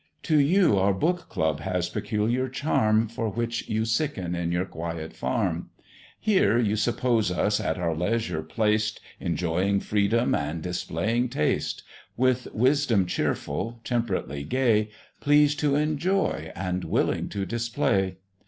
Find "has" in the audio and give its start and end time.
1.59-1.87